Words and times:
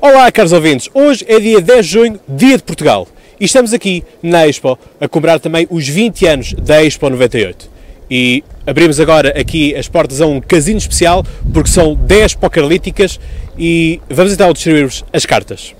Olá, 0.00 0.32
caros 0.32 0.52
ouvintes. 0.52 0.88
Hoje 0.94 1.22
é 1.28 1.38
dia 1.38 1.60
10 1.60 1.84
de 1.86 1.92
junho, 1.92 2.20
dia 2.26 2.56
de 2.56 2.62
Portugal. 2.62 3.06
E 3.38 3.44
estamos 3.44 3.74
aqui 3.74 4.02
na 4.22 4.46
Expo 4.46 4.78
a 4.98 5.06
cobrar 5.06 5.38
também 5.38 5.66
os 5.68 5.86
20 5.86 6.26
anos 6.26 6.54
da 6.54 6.82
Expo 6.82 7.10
98. 7.10 7.68
E 8.10 8.42
abrimos 8.66 8.98
agora 8.98 9.38
aqui 9.38 9.74
as 9.74 9.88
portas 9.88 10.22
a 10.22 10.26
um 10.26 10.40
casino 10.40 10.78
especial 10.78 11.22
porque 11.52 11.68
são 11.68 11.94
10 11.94 12.36
pokerlíticas 12.36 13.20
e 13.58 14.00
vamos 14.08 14.32
então 14.32 14.50
distribuir-vos 14.52 15.04
as 15.12 15.26
cartas. 15.26 15.74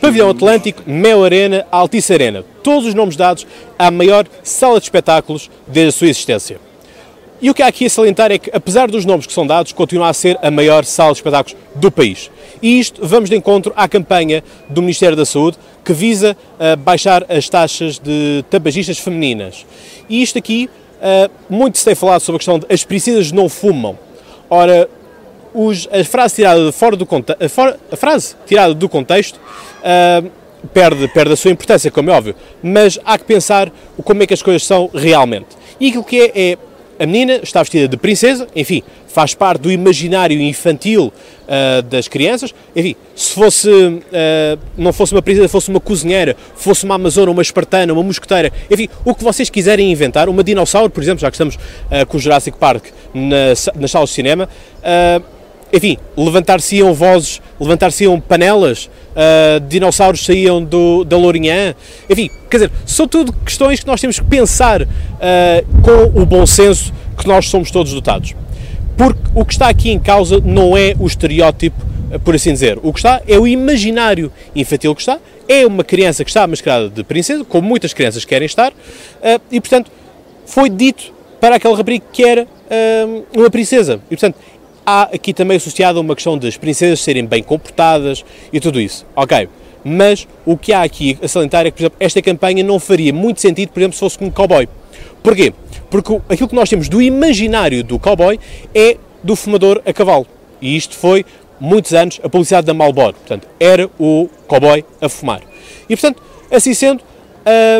Pavilhão 0.00 0.30
Atlântico, 0.30 0.82
Mel 0.86 1.24
Arena, 1.24 1.66
Altice 1.72 2.12
Arena. 2.12 2.44
Todos 2.62 2.86
os 2.86 2.94
nomes 2.94 3.16
dados 3.16 3.44
à 3.76 3.90
maior 3.90 4.24
sala 4.44 4.78
de 4.78 4.86
espetáculos 4.86 5.50
desde 5.66 5.88
a 5.88 5.92
sua 5.92 6.06
existência. 6.06 6.60
E 7.42 7.50
o 7.50 7.54
que 7.54 7.64
há 7.64 7.66
aqui 7.66 7.86
a 7.86 7.90
salientar 7.90 8.30
é 8.30 8.38
que, 8.38 8.48
apesar 8.54 8.88
dos 8.88 9.04
nomes 9.04 9.26
que 9.26 9.32
são 9.32 9.44
dados, 9.44 9.72
continua 9.72 10.08
a 10.08 10.12
ser 10.12 10.38
a 10.40 10.52
maior 10.52 10.84
sala 10.84 11.10
de 11.10 11.18
espetáculos 11.18 11.56
do 11.74 11.90
país. 11.90 12.30
E 12.62 12.78
isto 12.78 13.04
vamos 13.04 13.28
de 13.28 13.34
encontro 13.34 13.72
à 13.74 13.88
campanha 13.88 14.44
do 14.70 14.82
Ministério 14.82 15.16
da 15.16 15.26
Saúde 15.26 15.58
que 15.84 15.92
visa 15.92 16.36
uh, 16.60 16.76
baixar 16.76 17.26
as 17.28 17.48
taxas 17.48 17.98
de 17.98 18.44
tabagistas 18.48 19.00
femininas. 19.00 19.66
E 20.08 20.22
isto 20.22 20.38
aqui, 20.38 20.70
uh, 21.00 21.28
muito 21.50 21.76
se 21.76 21.84
tem 21.84 21.96
falado 21.96 22.20
sobre 22.20 22.36
a 22.36 22.38
questão 22.38 22.60
de 22.60 22.66
as 22.72 22.84
princesas 22.84 23.32
não 23.32 23.48
fumam. 23.48 23.98
Ora, 24.48 24.88
os, 25.54 25.88
a 25.92 26.04
frase 26.04 26.34
tirada 26.34 26.72
fora 26.72 26.96
do 26.96 27.06
contexto, 27.06 27.42
a, 27.92 27.96
frase 27.96 28.34
tirada 28.44 28.74
do 28.74 28.88
contexto 28.88 29.36
uh, 29.36 30.30
perde, 30.72 31.06
perde 31.08 31.32
a 31.32 31.36
sua 31.36 31.52
importância, 31.52 31.90
como 31.90 32.10
é 32.10 32.12
óbvio, 32.12 32.34
mas 32.62 32.98
há 33.04 33.16
que 33.16 33.24
pensar 33.24 33.72
como 34.02 34.22
é 34.22 34.26
que 34.26 34.34
as 34.34 34.42
coisas 34.42 34.64
são 34.64 34.90
realmente. 34.92 35.48
E 35.80 35.88
aquilo 35.88 36.04
que 36.04 36.20
é, 36.20 36.50
é 36.52 36.58
a 36.98 37.06
menina 37.06 37.40
está 37.42 37.60
vestida 37.60 37.88
de 37.88 37.96
princesa, 37.96 38.46
enfim, 38.54 38.82
faz 39.08 39.34
parte 39.34 39.62
do 39.62 39.70
imaginário 39.70 40.40
infantil 40.40 41.12
uh, 41.46 41.82
das 41.82 42.08
crianças. 42.08 42.54
Enfim, 42.74 42.94
se 43.14 43.32
fosse, 43.32 43.68
uh, 43.68 44.00
não 44.76 44.92
fosse 44.92 45.12
uma 45.12 45.22
princesa, 45.22 45.48
fosse 45.48 45.70
uma 45.70 45.80
cozinheira, 45.80 46.36
fosse 46.54 46.84
uma 46.84 46.94
amazona, 46.94 47.30
uma 47.30 47.42
espartana, 47.42 47.92
uma 47.92 48.02
mosqueteira, 48.02 48.52
enfim, 48.70 48.88
o 49.04 49.14
que 49.14 49.24
vocês 49.24 49.50
quiserem 49.50 49.90
inventar, 49.90 50.28
uma 50.28 50.44
dinossauro, 50.44 50.90
por 50.90 51.02
exemplo, 51.02 51.20
já 51.20 51.30
que 51.30 51.34
estamos 51.34 51.56
uh, 51.56 52.06
com 52.06 52.16
o 52.16 52.20
Jurassic 52.20 52.56
Park 52.58 52.86
na, 53.12 53.54
nas 53.74 53.90
salas 53.90 54.10
de 54.10 54.14
cinema, 54.14 54.48
enfim, 55.74 55.98
levantar-se-iam 56.16 56.94
vozes, 56.94 57.42
levantar-se-iam 57.58 58.20
panelas, 58.20 58.88
uh, 59.10 59.58
dinossauros 59.68 60.24
saíam 60.24 60.62
do, 60.62 61.04
da 61.04 61.16
Lourinhã, 61.16 61.74
enfim, 62.08 62.30
quer 62.48 62.58
dizer, 62.58 62.70
são 62.86 63.08
tudo 63.08 63.32
questões 63.32 63.80
que 63.80 63.86
nós 63.88 64.00
temos 64.00 64.20
que 64.20 64.24
pensar 64.24 64.82
uh, 64.82 64.86
com 65.82 66.20
o 66.20 66.24
bom 66.24 66.46
senso 66.46 66.94
que 67.18 67.26
nós 67.26 67.48
somos 67.48 67.72
todos 67.72 67.92
dotados. 67.92 68.34
Porque 68.96 69.20
o 69.34 69.44
que 69.44 69.52
está 69.52 69.68
aqui 69.68 69.90
em 69.90 69.98
causa 69.98 70.40
não 70.44 70.76
é 70.76 70.94
o 70.96 71.08
estereótipo, 71.08 71.84
uh, 72.12 72.20
por 72.20 72.36
assim 72.36 72.52
dizer, 72.52 72.78
o 72.80 72.92
que 72.92 73.00
está 73.00 73.20
é 73.26 73.36
o 73.36 73.44
imaginário 73.44 74.30
infantil 74.54 74.94
que 74.94 75.02
está, 75.02 75.18
é 75.48 75.66
uma 75.66 75.82
criança 75.82 76.22
que 76.22 76.30
está 76.30 76.46
mascarada 76.46 76.88
de 76.88 77.02
princesa, 77.02 77.44
como 77.44 77.66
muitas 77.68 77.92
crianças 77.92 78.24
querem 78.24 78.46
estar, 78.46 78.72
e 79.52 79.60
portanto 79.60 79.90
foi 80.46 80.70
dito 80.70 81.12
para 81.38 81.56
aquela 81.56 81.76
rapariga 81.76 82.02
que 82.10 82.24
era 82.24 82.46
uma 83.36 83.50
princesa. 83.50 84.00
E 84.10 84.16
portanto 84.16 84.38
há 84.84 85.04
aqui 85.04 85.32
também 85.32 85.56
associado 85.56 86.00
uma 86.00 86.14
questão 86.14 86.36
das 86.36 86.56
princesas 86.56 87.00
serem 87.00 87.24
bem 87.24 87.42
comportadas 87.42 88.24
e 88.52 88.60
tudo 88.60 88.80
isso. 88.80 89.06
Ok. 89.14 89.48
Mas 89.84 90.26
o 90.46 90.56
que 90.56 90.72
há 90.72 90.82
aqui 90.82 91.18
a 91.22 91.28
salientar 91.28 91.66
é 91.66 91.70
que, 91.70 91.76
por 91.76 91.82
exemplo, 91.82 91.96
esta 92.00 92.22
campanha 92.22 92.64
não 92.64 92.80
faria 92.80 93.12
muito 93.12 93.40
sentido, 93.40 93.70
por 93.70 93.80
exemplo, 93.80 93.94
se 93.94 94.00
fosse 94.00 94.18
com 94.18 94.26
um 94.26 94.30
cowboy. 94.30 94.66
Porquê? 95.22 95.52
Porque 95.90 96.20
aquilo 96.28 96.48
que 96.48 96.54
nós 96.54 96.68
temos 96.68 96.88
do 96.88 97.02
imaginário 97.02 97.84
do 97.84 97.98
cowboy 97.98 98.38
é 98.74 98.96
do 99.22 99.36
fumador 99.36 99.82
a 99.84 99.92
cavalo. 99.92 100.26
E 100.60 100.74
isto 100.76 100.96
foi, 100.96 101.24
muitos 101.60 101.92
anos, 101.92 102.18
a 102.22 102.28
publicidade 102.28 102.66
da 102.66 102.74
Marlboro. 102.74 103.14
Portanto, 103.14 103.46
era 103.60 103.90
o 103.98 104.28
cowboy 104.46 104.84
a 105.00 105.08
fumar. 105.08 105.42
E, 105.88 105.94
portanto, 105.94 106.22
assim 106.50 106.72
sendo, 106.72 107.02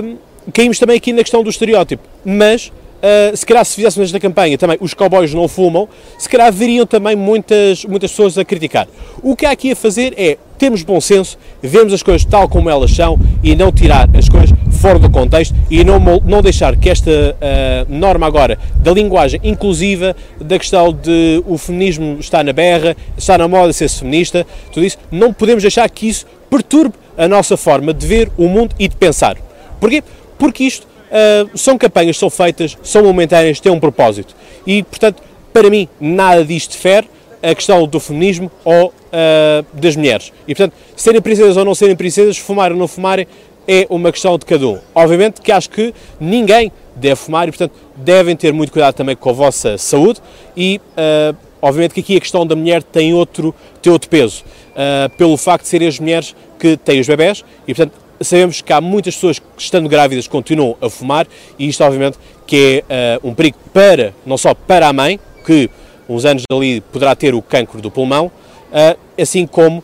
hum, 0.03 0.17
caímos 0.53 0.79
também 0.79 0.97
aqui 0.97 1.13
na 1.13 1.23
questão 1.23 1.43
do 1.43 1.49
estereótipo. 1.49 2.03
Mas 2.25 2.71
Uh, 3.05 3.37
se 3.37 3.45
calhar 3.45 3.63
se 3.67 3.75
fizéssemos 3.75 4.09
esta 4.09 4.19
campanha 4.19 4.57
também 4.57 4.79
os 4.81 4.95
cowboys 4.95 5.35
não 5.35 5.47
fumam, 5.47 5.87
se 6.19 6.27
calhar 6.27 6.51
veriam 6.51 6.87
também 6.87 7.15
muitas, 7.15 7.85
muitas 7.85 8.11
pessoas 8.11 8.39
a 8.39 8.45
criticar. 8.47 8.89
O 9.23 9.37
que 9.37 9.45
há 9.45 9.51
aqui 9.51 9.73
a 9.73 9.77
fazer 9.77 10.15
é 10.17 10.39
termos 10.57 10.83
bom 10.83 10.99
senso, 11.03 11.37
vermos 11.63 11.93
as 11.93 12.03
coisas 12.03 12.25
tal 12.25 12.49
como 12.49 12.71
elas 12.71 12.91
são 12.91 13.19
e 13.43 13.55
não 13.55 13.71
tirar 13.71 14.09
as 14.17 14.27
coisas 14.27 14.57
fora 14.81 14.99
do 14.99 15.11
contexto 15.11 15.55
e 15.71 15.85
não, 15.85 16.01
não 16.25 16.41
deixar 16.41 16.77
que 16.77 16.89
esta 16.89 17.11
uh, 17.11 17.93
norma 17.93 18.27
agora 18.27 18.59
da 18.77 18.91
linguagem 18.91 19.39
inclusiva, 19.45 20.17
da 20.41 20.59
questão 20.59 20.91
de 20.91 21.43
o 21.47 21.59
feminismo 21.59 22.17
está 22.19 22.43
na 22.43 22.55
berra, 22.55 22.97
está 23.19 23.37
na 23.37 23.47
moda 23.47 23.71
ser 23.75 23.91
feminista, 23.91 24.47
tudo 24.73 24.87
isso, 24.87 24.97
não 25.11 25.31
podemos 25.31 25.63
deixar 25.63 25.91
que 25.91 26.09
isso 26.09 26.25
perturbe 26.49 26.95
a 27.19 27.29
nossa 27.29 27.55
forma 27.59 27.93
de 27.93 28.07
ver 28.07 28.31
o 28.39 28.49
mundo 28.49 28.75
e 28.79 28.89
de 28.89 28.97
pensar. 28.97 29.37
Porquê? 29.79 30.03
Porque 30.39 30.65
isto 30.65 30.87
uh, 31.15 31.57
são 31.57 31.79
campanhas, 31.79 32.19
são 32.19 32.29
feitas, 32.29 32.77
são 32.83 33.05
momentâneas, 33.05 33.61
têm 33.61 33.71
um 33.71 33.81
propósito. 33.81 34.35
E, 34.67 34.83
portanto, 34.83 35.23
para 35.53 35.71
mim, 35.71 35.89
nada 36.01 36.45
disto 36.45 36.77
fere 36.77 37.09
a 37.43 37.55
questão 37.55 37.87
do 37.87 38.01
feminismo 38.01 38.51
ou 38.65 38.89
uh, 38.89 39.65
das 39.73 39.95
mulheres. 39.95 40.33
E, 40.49 40.55
portanto, 40.55 40.75
serem 40.97 41.21
princesas 41.21 41.57
ou 41.57 41.65
não 41.65 41.75
serem 41.75 41.95
princesas, 41.95 42.37
fumar 42.39 42.73
ou 42.73 42.79
não 42.79 42.89
fumarem, 42.89 43.27
é 43.67 43.87
uma 43.89 44.11
questão 44.11 44.37
de 44.37 44.45
cada 44.45 44.67
um. 44.67 44.79
Obviamente 44.95 45.41
que 45.41 45.53
acho 45.53 45.71
que 45.71 45.95
ninguém 46.21 46.73
deve 46.97 47.17
fumar 47.17 47.49
e, 47.49 47.51
portanto, 47.51 47.73
devem 47.97 48.37
ter 48.37 48.53
muito 48.53 48.73
cuidado 48.73 48.95
também 48.95 49.17
com 49.17 49.31
a 49.31 49.33
vossa 49.33 49.79
saúde 49.79 50.21
e, 50.57 50.81
uh, 50.97 51.37
obviamente 51.65 51.95
que 51.95 52.01
aqui 52.01 52.17
a 52.17 52.21
questão 52.21 52.47
da 52.47 52.55
mulher 52.55 52.83
tem 52.83 53.15
outro, 53.15 53.55
tem 53.81 53.91
outro 53.91 54.11
peso, 54.11 54.45
uh, 54.73 55.09
pelo 55.17 55.35
facto 55.39 55.65
de 55.65 55.71
serem 55.71 55.89
as 55.89 55.99
mulheres 55.99 56.37
que 56.59 56.77
têm 56.77 57.01
os 57.01 57.07
bebés 57.07 57.43
e, 57.67 57.75
portanto, 57.75 57.99
sabemos 58.21 58.61
que 58.61 58.73
há 58.73 58.81
muitas 58.81 59.15
pessoas 59.15 59.39
que, 59.39 59.47
estando 59.57 59.89
grávidas, 59.89 60.29
continuam 60.29 60.77
a 60.81 60.91
fumar 60.91 61.27
e 61.59 61.67
isto, 61.67 61.83
obviamente, 61.83 62.19
que 62.47 62.85
é 62.87 63.19
uh, 63.23 63.29
um 63.29 63.35
perigo 63.35 63.57
para, 63.73 64.15
não 64.27 64.37
só 64.37 64.53
para 64.53 64.89
a 64.89 64.93
mãe, 64.93 65.19
que 65.45 65.71
uns 66.07 66.27
anos 66.27 66.43
dali 66.51 66.83
poderá 66.83 67.17
ter 67.17 67.35
o 67.35 67.41
cancro 67.41 67.81
do 67.81 67.91
pulmão, 67.91 68.27
uh, 68.27 68.99
assim 69.21 69.47
como 69.47 69.83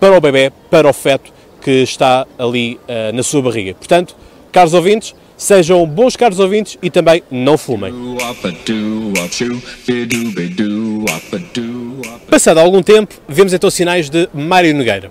para 0.00 0.18
o 0.18 0.20
bebê, 0.20 0.52
para 0.68 0.90
o 0.90 0.92
feto 0.92 1.32
que 1.62 1.70
está 1.82 2.26
ali 2.36 2.78
na 3.14 3.22
sua 3.22 3.40
barriga. 3.40 3.72
Portanto, 3.72 4.14
caros 4.50 4.74
ouvintes, 4.74 5.14
sejam 5.42 5.84
bons 5.84 6.16
caros 6.16 6.38
ouvintes 6.38 6.78
e 6.80 6.88
também 6.88 7.22
não 7.30 7.58
fumem. 7.58 7.92
Passado 12.30 12.60
algum 12.60 12.82
tempo, 12.82 13.14
vemos 13.28 13.52
então 13.52 13.70
sinais 13.70 14.08
de 14.08 14.28
Mário 14.32 14.74
Nogueira. 14.74 15.10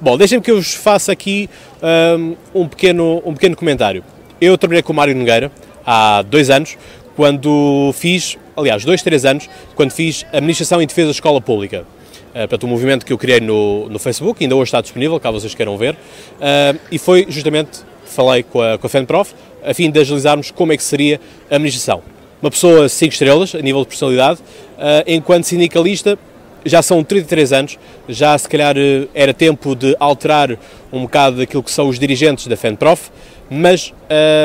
Bom, 0.00 0.18
deixem-me 0.18 0.44
que 0.44 0.50
eu 0.50 0.56
vos 0.56 0.74
faça 0.74 1.10
aqui 1.10 1.48
um, 1.82 2.62
um, 2.62 2.68
pequeno, 2.68 3.22
um 3.24 3.32
pequeno 3.32 3.56
comentário. 3.56 4.04
Eu 4.40 4.58
trabalhei 4.58 4.82
com 4.82 4.92
o 4.92 4.96
Mário 4.96 5.16
Nogueira 5.16 5.50
há 5.86 6.22
dois 6.22 6.50
anos, 6.50 6.76
quando 7.16 7.92
fiz, 7.94 8.36
aliás, 8.56 8.84
dois, 8.84 9.02
três 9.02 9.24
anos, 9.24 9.48
quando 9.74 9.90
fiz 9.90 10.26
Administração 10.32 10.82
em 10.82 10.86
Defesa 10.86 11.06
da 11.06 11.12
Escola 11.12 11.40
Pública. 11.40 11.86
Uh, 12.30 12.38
portanto, 12.40 12.64
um 12.64 12.70
movimento 12.70 13.06
que 13.06 13.12
eu 13.12 13.18
criei 13.18 13.40
no, 13.40 13.88
no 13.88 13.98
Facebook, 13.98 14.42
ainda 14.42 14.56
hoje 14.56 14.68
está 14.68 14.80
disponível, 14.80 15.20
caso 15.20 15.40
vocês 15.40 15.54
queiram 15.54 15.76
ver, 15.76 15.94
uh, 15.94 16.78
e 16.90 16.98
foi 16.98 17.26
justamente, 17.28 17.80
falei 18.12 18.42
com 18.42 18.60
a, 18.60 18.78
com 18.78 18.86
a 18.86 18.90
FENPROF, 18.90 19.34
a 19.64 19.74
fim 19.74 19.90
de 19.90 20.00
agilizarmos 20.00 20.50
como 20.50 20.72
é 20.72 20.76
que 20.76 20.82
seria 20.82 21.20
a 21.50 21.54
administração. 21.54 22.02
Uma 22.40 22.50
pessoa 22.50 22.88
5 22.88 23.12
estrelas, 23.12 23.54
a 23.54 23.60
nível 23.60 23.80
de 23.82 23.88
personalidade, 23.88 24.40
uh, 24.40 25.04
enquanto 25.06 25.44
sindicalista, 25.44 26.18
já 26.64 26.82
são 26.82 27.02
33 27.02 27.52
anos, 27.52 27.78
já 28.08 28.36
se 28.36 28.48
calhar 28.48 28.76
eh, 28.76 29.08
era 29.14 29.34
tempo 29.34 29.74
de 29.74 29.96
alterar 29.98 30.56
um 30.92 31.02
bocado 31.02 31.38
daquilo 31.38 31.62
que 31.62 31.70
são 31.70 31.88
os 31.88 31.98
dirigentes 31.98 32.46
da 32.46 32.56
FENPROF, 32.56 33.10
mas 33.50 33.92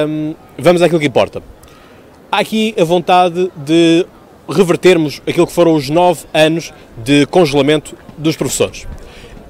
hum, 0.08 0.34
vamos 0.58 0.82
àquilo 0.82 1.00
que 1.00 1.06
importa. 1.06 1.44
Há 2.32 2.40
aqui 2.40 2.74
a 2.80 2.84
vontade 2.84 3.52
de 3.56 4.06
revertermos 4.50 5.22
aquilo 5.28 5.46
que 5.46 5.54
foram 5.54 5.76
os 5.76 5.90
nove 5.90 6.26
anos 6.34 6.74
de 6.98 7.26
congelamento 7.28 7.96
dos 8.18 8.36
professores. 8.36 8.88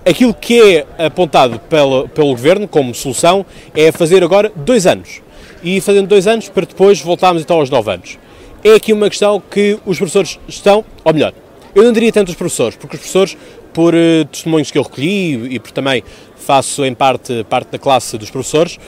Aquilo 0.07 0.33
que 0.33 0.61
é 0.97 1.05
apontado 1.05 1.59
pelo, 1.59 2.07
pelo 2.07 2.29
Governo 2.29 2.65
como 2.65 2.95
solução 2.95 3.45
é 3.75 3.91
fazer 3.91 4.23
agora 4.23 4.49
dois 4.55 4.87
anos. 4.87 5.21
E 5.61 5.81
fazendo 5.81 6.07
dois 6.07 6.25
anos 6.27 6.47
para 6.47 6.65
depois 6.65 7.01
voltarmos 7.01 7.41
então 7.41 7.57
aos 7.57 7.69
nove 7.69 7.91
anos. 7.91 8.17
É 8.63 8.73
aqui 8.75 8.93
uma 8.93 9.09
questão 9.09 9.41
que 9.51 9.77
os 9.85 9.97
professores 9.97 10.39
estão, 10.47 10.85
ou 11.03 11.13
melhor, 11.13 11.33
eu 11.75 11.83
não 11.83 11.91
diria 11.91 12.09
tanto 12.09 12.29
os 12.29 12.35
professores, 12.35 12.77
porque 12.77 12.95
os 12.95 13.01
professores, 13.01 13.37
por 13.73 13.93
uh, 13.93 14.23
testemunhos 14.31 14.71
que 14.71 14.77
eu 14.77 14.83
recolhi 14.83 15.53
e 15.53 15.59
por 15.59 15.71
também 15.71 16.01
faço 16.37 16.85
em 16.85 16.93
parte 16.93 17.43
parte 17.49 17.71
da 17.71 17.77
classe 17.77 18.17
dos 18.17 18.29
professores, 18.29 18.79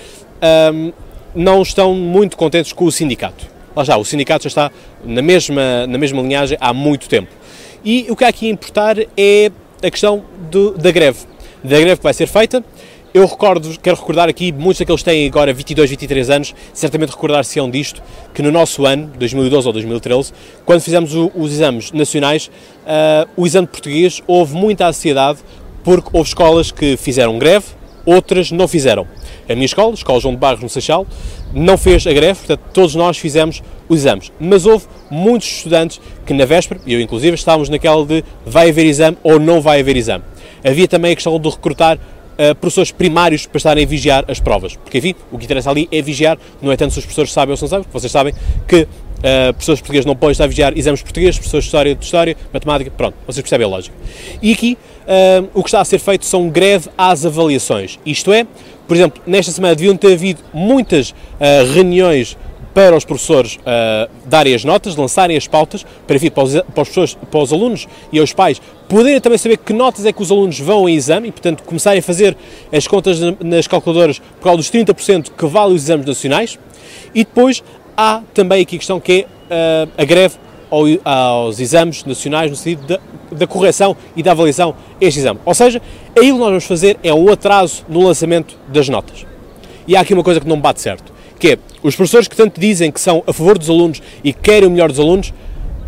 um, 0.73 0.93
não 1.35 1.61
estão 1.61 1.93
muito 1.93 2.37
contentes 2.37 2.71
com 2.71 2.85
o 2.85 2.91
sindicato. 2.93 3.45
Lá 3.75 3.83
já, 3.83 3.97
o 3.97 4.05
sindicato 4.05 4.43
já 4.43 4.47
está 4.47 4.71
na 5.03 5.21
mesma, 5.21 5.85
na 5.85 5.97
mesma 5.97 6.21
linhagem 6.21 6.57
há 6.61 6.73
muito 6.73 7.09
tempo. 7.09 7.29
E 7.83 8.07
o 8.09 8.15
que 8.15 8.23
há 8.23 8.29
aqui 8.29 8.47
a 8.47 8.51
importar 8.51 8.95
é 9.17 9.51
a 9.81 9.89
questão 9.89 10.23
do, 10.49 10.71
da 10.77 10.91
greve, 10.91 11.19
da 11.63 11.79
greve 11.79 11.97
que 11.97 12.03
vai 12.03 12.13
ser 12.13 12.27
feita. 12.27 12.63
Eu 13.11 13.25
recordo, 13.25 13.75
quero 13.81 13.97
recordar 13.97 14.29
aqui, 14.29 14.51
muitos 14.51 14.79
daqueles 14.79 15.01
que 15.01 15.09
têm 15.09 15.27
agora 15.27 15.51
22, 15.51 15.89
23 15.89 16.29
anos, 16.29 16.55
certamente 16.73 17.09
recordar-se-ão 17.09 17.67
disto, 17.67 18.03
que 18.35 18.43
no 18.43 18.51
nosso 18.51 18.85
ano, 18.85 19.11
2012 19.17 19.65
ou 19.65 19.73
2013, 19.73 20.31
quando 20.63 20.81
fizemos 20.81 21.15
o, 21.15 21.31
os 21.33 21.51
exames 21.51 21.91
nacionais, 21.91 22.51
uh, 22.85 23.27
o 23.35 23.47
exame 23.47 23.65
português, 23.65 24.21
houve 24.27 24.53
muita 24.53 24.87
ansiedade, 24.87 25.39
porque 25.83 26.09
houve 26.13 26.27
escolas 26.27 26.69
que 26.69 26.95
fizeram 26.97 27.39
greve, 27.39 27.65
outras 28.05 28.51
não 28.51 28.67
fizeram. 28.67 29.07
A 29.49 29.55
minha 29.55 29.65
escola, 29.65 29.91
a 29.91 29.93
Escola 29.95 30.19
João 30.19 30.35
de 30.35 30.39
Barros, 30.39 30.61
no 30.61 30.69
Seixal, 30.69 31.07
não 31.51 31.75
fez 31.75 32.05
a 32.05 32.13
greve, 32.13 32.37
portanto, 32.39 32.61
todos 32.71 32.93
nós 32.93 33.17
fizemos 33.17 33.63
os 33.89 34.01
exames. 34.01 34.31
Mas 34.39 34.67
houve 34.67 34.85
muitos 35.09 35.47
estudantes 35.47 35.99
que, 36.25 36.33
na 36.33 36.45
véspera, 36.45 36.79
eu 36.85 37.01
inclusive, 37.01 37.33
estávamos 37.33 37.67
naquela 37.67 38.05
de 38.05 38.23
vai 38.45 38.69
haver 38.69 38.85
exame 38.85 39.17
ou 39.23 39.39
não 39.39 39.59
vai 39.59 39.79
haver 39.79 39.97
exame. 39.97 40.23
Havia 40.63 40.87
também 40.87 41.13
a 41.13 41.15
questão 41.15 41.39
de 41.39 41.49
recrutar 41.49 41.97
uh, 41.97 42.55
professores 42.55 42.91
primários 42.91 43.47
para 43.47 43.57
estarem 43.57 43.83
a 43.83 43.87
vigiar 43.87 44.23
as 44.27 44.39
provas. 44.39 44.75
Porque, 44.75 44.99
enfim, 44.99 45.15
o 45.31 45.37
que 45.39 45.45
interessa 45.45 45.71
ali 45.71 45.89
é 45.91 45.99
vigiar, 45.99 46.37
não 46.61 46.71
é 46.71 46.77
tanto 46.77 46.93
se 46.93 46.99
os 46.99 47.05
professores 47.05 47.31
sabem 47.31 47.51
ou 47.51 47.57
se 47.57 47.63
não 47.63 47.69
sabem, 47.69 47.85
vocês 47.91 48.11
sabem 48.11 48.33
que 48.67 48.87
Uh, 49.19 49.51
professores 49.51 49.81
portugueses 49.81 50.05
não 50.05 50.15
podem 50.15 50.31
estar 50.31 50.45
a 50.45 50.47
vigiar 50.47 50.77
exames 50.77 51.01
portugueses, 51.01 51.35
professores 51.35 51.65
de 51.65 51.67
História 51.67 51.93
de 51.93 52.05
História, 52.05 52.37
Matemática, 52.53 52.89
pronto, 52.89 53.17
vocês 53.27 53.41
percebem 53.41 53.67
a 53.67 53.69
lógica. 53.69 53.93
E 54.41 54.53
aqui 54.53 54.77
uh, 55.03 55.49
o 55.53 55.61
que 55.61 55.67
está 55.67 55.81
a 55.81 55.83
ser 55.83 55.99
feito 55.99 56.25
são 56.25 56.47
greve 56.47 56.89
às 56.97 57.25
avaliações, 57.25 57.99
isto 58.05 58.31
é, 58.31 58.47
por 58.89 58.97
exemplo, 58.97 59.21
nesta 59.27 59.51
semana 59.51 59.75
deviam 59.75 59.95
ter 59.95 60.13
havido 60.13 60.41
muitas 60.51 61.11
uh, 61.11 61.13
reuniões 61.75 62.35
para 62.73 62.97
os 62.97 63.05
professores 63.05 63.57
uh, 63.57 64.09
darem 64.25 64.55
as 64.55 64.63
notas, 64.63 64.95
lançarem 64.95 65.37
as 65.37 65.47
pautas, 65.47 65.85
para, 66.07 66.15
enfim, 66.15 66.31
para, 66.31 66.43
os, 66.43 66.53
para, 66.73 66.81
os 66.81 67.13
para 67.13 67.39
os 67.39 67.53
alunos 67.53 67.87
e 68.11 68.19
aos 68.19 68.33
pais 68.33 68.59
poderem 68.87 69.21
também 69.21 69.37
saber 69.37 69.57
que 69.57 69.73
notas 69.73 70.07
é 70.07 70.11
que 70.11 70.23
os 70.23 70.31
alunos 70.31 70.59
vão 70.59 70.89
em 70.89 70.95
exame 70.95 71.27
e, 71.27 71.31
portanto, 71.31 71.61
começarem 71.61 71.99
a 71.99 72.01
fazer 72.01 72.35
as 72.73 72.87
contas 72.87 73.19
nas 73.39 73.67
calculadoras 73.67 74.17
por 74.17 74.45
causa 74.45 74.57
dos 74.57 74.71
30% 74.71 75.33
que 75.37 75.45
valem 75.45 75.75
os 75.75 75.83
exames 75.83 76.07
nacionais. 76.07 76.57
E 77.13 77.23
depois 77.23 77.61
há 77.95 78.23
também 78.33 78.63
aqui 78.63 78.77
a 78.77 78.79
questão 78.79 78.99
que 78.99 79.27
é 79.51 79.85
uh, 79.85 79.91
a 79.95 80.03
greve 80.03 80.35
ao, 80.69 80.83
aos 81.03 81.59
exames 81.59 82.03
nacionais 82.03 82.49
no 82.49 82.57
sentido 82.57 82.87
da, 82.87 82.99
da, 83.31 83.47
correção 83.47 83.95
e 84.15 84.23
da 84.23 84.31
avaliação 84.31 84.75
este 84.99 85.19
exame. 85.19 85.39
Ou 85.45 85.53
seja, 85.53 85.81
aí 86.17 86.31
o 86.31 86.35
que 86.35 86.39
nós 86.39 86.49
vamos 86.49 86.65
fazer 86.65 86.97
é 87.03 87.13
um 87.13 87.29
atraso 87.31 87.83
no 87.87 88.05
lançamento 88.05 88.57
das 88.67 88.87
notas. 88.89 89.25
E 89.87 89.95
há 89.95 90.01
aqui 90.01 90.13
uma 90.13 90.23
coisa 90.23 90.39
que 90.39 90.47
não 90.47 90.59
bate 90.59 90.81
certo, 90.81 91.11
que 91.39 91.53
é 91.53 91.57
os 91.81 91.95
professores 91.95 92.27
que 92.27 92.35
tanto 92.35 92.59
dizem 92.59 92.91
que 92.91 93.01
são 93.01 93.23
a 93.25 93.33
favor 93.33 93.57
dos 93.57 93.69
alunos 93.69 94.01
e 94.23 94.31
querem 94.31 94.67
o 94.67 94.71
melhor 94.71 94.89
dos 94.89 94.99
alunos, 94.99 95.33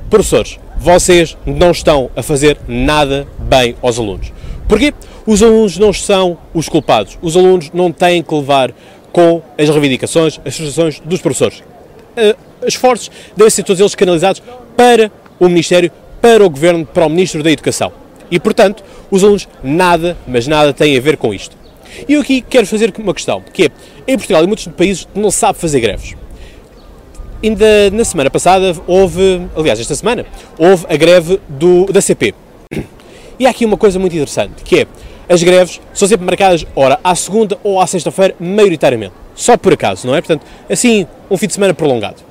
professores, 0.09 0.59
vocês 0.77 1.37
não 1.45 1.71
estão 1.71 2.09
a 2.15 2.23
fazer 2.23 2.57
nada 2.67 3.27
bem 3.39 3.75
aos 3.81 3.99
alunos. 3.99 4.31
Porquê? 4.67 4.93
Os 5.27 5.43
alunos 5.43 5.77
não 5.77 5.93
são 5.93 6.37
os 6.53 6.67
culpados. 6.67 7.17
Os 7.21 7.37
alunos 7.37 7.69
não 7.73 7.91
têm 7.91 8.23
que 8.23 8.33
levar 8.33 8.73
com 9.11 9.41
as 9.57 9.69
reivindicações, 9.69 10.39
as 10.45 10.55
frustrações 10.55 10.99
dos 11.01 11.21
professores. 11.21 11.59
Uh, 11.59 12.35
esforços 12.65 13.11
devem 13.35 13.49
ser 13.49 13.63
todos 13.63 13.79
eles 13.79 13.95
canalizados 13.95 14.41
para 14.81 15.11
o 15.39 15.47
Ministério, 15.47 15.91
para 16.19 16.43
o 16.43 16.49
Governo, 16.49 16.83
para 16.83 17.05
o 17.05 17.09
Ministro 17.09 17.43
da 17.43 17.51
Educação. 17.51 17.91
E, 18.31 18.39
portanto, 18.39 18.83
os 19.11 19.23
alunos 19.23 19.47
nada, 19.63 20.17
mas 20.27 20.47
nada 20.47 20.73
têm 20.73 20.97
a 20.97 20.99
ver 20.99 21.17
com 21.17 21.31
isto. 21.31 21.55
E 22.09 22.13
eu 22.13 22.21
aqui 22.21 22.41
quero 22.41 22.65
fazer 22.65 22.91
uma 22.97 23.13
questão, 23.13 23.43
que 23.53 23.65
é, 23.65 23.69
em 24.07 24.17
Portugal 24.17 24.43
e 24.43 24.47
muitos 24.47 24.65
países 24.69 25.07
não 25.13 25.29
sabe 25.29 25.59
fazer 25.59 25.81
greves. 25.81 26.15
Ainda 27.43 27.91
na 27.91 28.03
semana 28.03 28.31
passada 28.31 28.75
houve, 28.87 29.43
aliás, 29.55 29.79
esta 29.79 29.93
semana, 29.93 30.25
houve 30.57 30.83
a 30.89 30.95
greve 30.95 31.39
do, 31.47 31.85
da 31.85 32.01
CP. 32.01 32.33
E 33.37 33.45
há 33.45 33.51
aqui 33.51 33.65
uma 33.65 33.77
coisa 33.77 33.99
muito 33.99 34.15
interessante, 34.15 34.63
que 34.63 34.79
é, 34.79 34.87
as 35.29 35.43
greves 35.43 35.79
são 35.93 36.07
sempre 36.07 36.25
marcadas, 36.25 36.65
ora, 36.75 36.99
à 37.03 37.13
segunda 37.13 37.55
ou 37.63 37.79
à 37.79 37.85
sexta-feira, 37.85 38.33
maioritariamente. 38.39 39.13
Só 39.35 39.55
por 39.57 39.73
acaso, 39.73 40.07
não 40.07 40.15
é? 40.15 40.21
Portanto, 40.21 40.43
assim, 40.67 41.05
um 41.29 41.37
fim 41.37 41.45
de 41.45 41.53
semana 41.53 41.71
prolongado. 41.71 42.30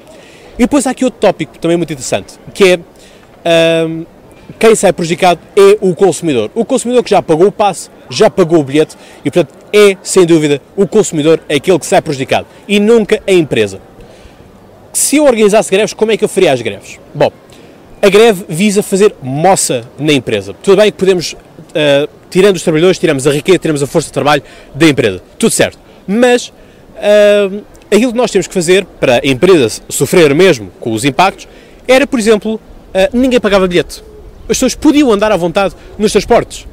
E 0.60 0.64
depois 0.64 0.86
há 0.86 0.90
aqui 0.90 1.06
outro 1.06 1.18
tópico 1.18 1.58
também 1.58 1.78
muito 1.78 1.90
interessante, 1.90 2.34
que 2.52 2.78
é 3.44 3.86
um, 3.86 4.04
quem 4.58 4.74
sai 4.74 4.92
prejudicado 4.92 5.40
é 5.56 5.78
o 5.80 5.94
consumidor. 5.94 6.50
O 6.54 6.66
consumidor 6.66 7.02
que 7.02 7.08
já 7.08 7.22
pagou 7.22 7.46
o 7.46 7.52
passe, 7.52 7.88
já 8.10 8.28
pagou 8.28 8.60
o 8.60 8.62
bilhete 8.62 8.94
e, 9.24 9.30
portanto, 9.30 9.56
é, 9.72 9.96
sem 10.02 10.26
dúvida, 10.26 10.60
o 10.76 10.86
consumidor 10.86 11.40
aquele 11.48 11.78
que 11.78 11.86
sai 11.86 12.02
prejudicado 12.02 12.46
e 12.68 12.78
nunca 12.78 13.22
a 13.26 13.32
empresa. 13.32 13.80
Se 14.92 15.16
eu 15.16 15.24
organizasse 15.24 15.70
greves, 15.70 15.94
como 15.94 16.12
é 16.12 16.18
que 16.18 16.24
eu 16.24 16.28
faria 16.28 16.52
as 16.52 16.60
greves? 16.60 17.00
Bom, 17.14 17.32
a 18.02 18.08
greve 18.10 18.44
visa 18.46 18.82
fazer 18.82 19.14
moça 19.22 19.88
na 19.98 20.12
empresa. 20.12 20.54
Tudo 20.62 20.76
bem 20.76 20.92
que 20.92 20.98
podemos, 20.98 21.32
uh, 21.32 22.06
tirando 22.28 22.56
os 22.56 22.62
trabalhadores, 22.62 22.98
tiramos 22.98 23.26
a 23.26 23.32
riqueza, 23.32 23.58
tiramos 23.58 23.82
a 23.82 23.86
força 23.86 24.08
de 24.08 24.12
trabalho 24.12 24.42
da 24.74 24.86
empresa. 24.86 25.22
Tudo 25.38 25.52
certo. 25.52 25.78
Mas 26.06 26.48
uh, 26.48 27.64
aquilo 27.90 28.12
que 28.12 28.18
nós 28.18 28.30
temos 28.30 28.46
que 28.46 28.54
fazer 28.54 28.84
para 28.84 29.16
a 29.16 29.26
empresa 29.26 29.82
sofrer 29.88 30.34
mesmo 30.34 30.70
com 30.80 30.92
os 30.92 31.04
impactos 31.04 31.48
era, 31.86 32.06
por 32.06 32.18
exemplo, 32.18 32.54
uh, 32.54 32.60
ninguém 33.12 33.40
pagava 33.40 33.66
bilhete. 33.66 34.02
As 34.42 34.56
pessoas 34.56 34.74
podiam 34.74 35.10
andar 35.12 35.32
à 35.32 35.36
vontade 35.36 35.74
nos 35.98 36.12
transportes. 36.12 36.66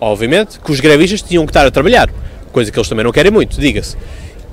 Obviamente 0.00 0.60
que 0.60 0.70
os 0.70 0.80
grevistas 0.80 1.22
tinham 1.22 1.44
que 1.44 1.50
estar 1.50 1.66
a 1.66 1.70
trabalhar, 1.70 2.08
coisa 2.52 2.70
que 2.70 2.78
eles 2.78 2.88
também 2.88 3.04
não 3.04 3.12
querem 3.12 3.32
muito, 3.32 3.60
diga-se. 3.60 3.96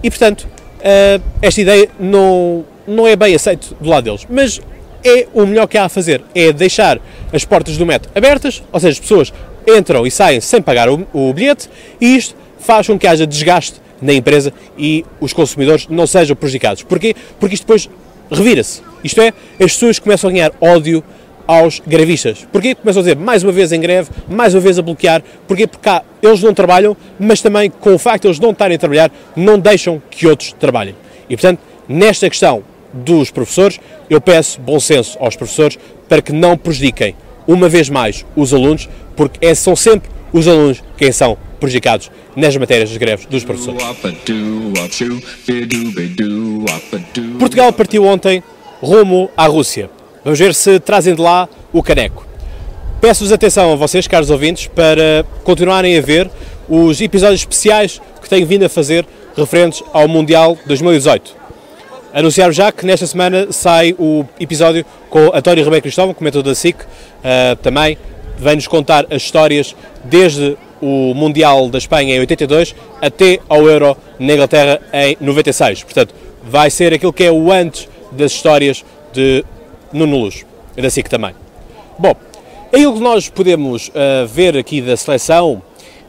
E, 0.02 0.10
portanto, 0.10 0.48
uh, 0.80 1.22
esta 1.42 1.62
ideia 1.62 1.90
não, 2.00 2.66
não 2.88 3.08
é 3.08 3.16
bem 3.16 3.36
aceita 3.36 3.68
do 3.80 3.90
lado 3.90 4.04
deles. 4.06 4.26
Mas 4.30 4.60
é 5.04 5.28
o 5.34 5.46
melhor 5.46 5.68
que 5.68 5.78
há 5.78 5.86
a 5.86 5.90
fazer, 5.90 6.24
é 6.34 6.52
deixar 6.52 7.00
as 7.34 7.46
portas 7.46 7.78
do 7.78 7.86
metro 7.86 8.12
abertas, 8.16 8.64
ou 8.72 8.80
seja, 8.80 8.94
as 8.94 9.00
pessoas 9.00 9.34
entram 9.68 10.06
e 10.06 10.12
saem 10.12 10.40
sem 10.42 10.62
pagar 10.62 10.90
o, 10.90 11.08
o 11.14 11.34
bilhete, 11.34 11.70
e 12.00 12.16
isto 12.16 12.36
faz 12.60 12.88
com 12.88 12.98
que 12.98 13.08
haja 13.08 13.26
desgaste 13.26 13.82
na 14.02 14.14
empresa 14.14 14.54
e 14.78 15.06
os 15.20 15.34
consumidores 15.34 15.88
não 15.90 16.08
sejam 16.08 16.36
prejudicados. 16.36 16.84
Porquê? 16.84 17.16
Porque 17.40 17.56
isto 17.56 17.64
depois 17.64 17.90
revira-se. 18.32 18.82
Isto 19.04 19.22
é, 19.22 19.34
as 19.60 19.74
pessoas 19.74 20.00
começam 20.00 20.30
a 20.30 20.34
ganhar 20.34 20.52
ódio 20.60 21.04
aos 21.48 21.82
grevistas. 21.86 22.48
Porquê? 22.52 22.76
Começam 22.76 23.02
a 23.02 23.04
dizer 23.04 23.16
mais 23.18 23.44
uma 23.44 23.52
vez 23.52 23.72
em 23.72 23.80
greve, 23.80 24.10
mais 24.30 24.54
uma 24.54 24.62
vez 24.62 24.80
a 24.80 24.82
bloquear. 24.82 25.22
Porquê? 25.48 25.68
Porque 25.68 25.84
cá 25.84 26.04
eles 26.22 26.42
não 26.42 26.54
trabalham, 26.54 26.96
mas 27.20 27.42
também 27.42 27.70
com 27.70 27.94
o 27.94 28.00
facto 28.00 28.24
de 28.24 28.28
eles 28.30 28.40
não 28.40 28.52
estarem 28.52 28.76
a 28.76 28.80
trabalhar, 28.80 29.12
não 29.36 29.60
deixam 29.60 30.02
que 30.10 30.28
outros 30.28 30.54
trabalhem. 30.54 30.96
E 31.30 31.36
portanto, 31.36 31.60
nesta 31.88 32.30
questão 32.30 32.64
dos 32.94 33.32
professores, 33.32 33.80
eu 34.10 34.20
peço 34.20 34.60
bom 34.62 34.80
senso 34.80 35.18
aos 35.20 35.36
professores 35.36 35.78
para 36.08 36.22
que 36.22 36.32
não 36.32 36.58
prejudiquem 36.58 37.16
uma 37.48 37.68
vez 37.68 37.90
mais 37.90 38.26
os 38.36 38.54
alunos, 38.54 38.88
porque 39.16 39.46
é, 39.46 39.54
são 39.56 39.76
sempre 39.76 40.10
os 40.32 40.48
alunos 40.48 40.84
quem 40.98 41.12
são 41.12 41.38
prejudicados 41.60 42.10
nas 42.36 42.56
matérias 42.58 42.90
das 42.90 42.98
greves 42.98 43.26
dos 43.26 43.44
professores. 43.44 43.82
Portugal 47.40 47.72
partiu 47.74 48.06
ontem 48.06 48.44
rumo 48.82 49.30
à 49.38 49.46
Rússia. 49.46 49.90
Vamos 50.24 50.40
ver 50.40 50.54
se 50.54 50.80
trazem 50.80 51.16
de 51.16 51.22
lá 51.22 51.48
o 51.72 51.82
caneco. 51.84 52.26
Peço-vos 53.00 53.32
atenção 53.32 53.74
a 53.74 53.76
vocês, 53.76 54.08
caros 54.08 54.30
ouvintes, 54.30 54.68
para 54.68 55.26
continuarem 55.44 55.98
a 55.98 56.02
ver 56.02 56.30
os 56.70 57.02
episódios 57.02 57.42
especiais 57.42 58.00
que 58.22 58.30
tenho 58.30 58.46
vindo 58.46 58.64
a 58.64 58.70
fazer 58.70 59.06
referentes 59.36 59.84
ao 59.92 60.08
Mundial 60.08 60.58
2018. 60.66 61.36
Anunciar 62.14 62.52
já 62.52 62.72
que 62.72 62.86
nesta 62.86 63.08
semana 63.08 63.52
sai 63.52 63.96
o 63.98 64.26
episódio 64.40 64.86
com 65.10 65.32
António 65.34 65.64
Ribeiro 65.64 65.82
Cristóvão, 65.82 66.14
comentador 66.14 66.44
da 66.44 66.54
SIC, 66.54 66.78
uh, 66.82 67.56
também 67.62 67.98
vem-nos 68.42 68.68
contar 68.68 69.06
as 69.12 69.22
histórias 69.22 69.76
desde 70.04 70.58
o 70.82 71.14
Mundial 71.14 71.70
da 71.70 71.78
Espanha 71.78 72.16
em 72.16 72.20
82 72.20 72.76
até 73.00 73.40
ao 73.48 73.70
Euro 73.70 73.96
na 74.20 74.34
Inglaterra 74.34 74.82
em 74.92 75.16
96. 75.22 75.84
Portanto, 75.84 76.16
vai 76.44 76.72
ser 76.72 76.92
aquilo 76.92 77.14
que 77.14 77.24
é 77.24 77.32
o 77.32 77.52
antes 77.52 77.88
das 78.12 78.32
histórias 78.32 78.84
de 79.14 79.46
Nuno 79.94 80.18
Luz, 80.18 80.44
da 80.76 80.90
SIC 80.90 81.08
também. 81.08 81.36
Bom, 82.00 82.16
aquilo 82.74 82.94
que 82.96 83.00
nós 83.00 83.30
podemos 83.30 83.90
uh, 83.90 84.26
ver 84.28 84.58
aqui 84.58 84.82
da 84.82 84.98
seleção, 84.98 85.62